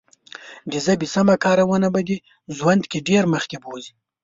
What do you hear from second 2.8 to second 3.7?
کې ډېر مخکې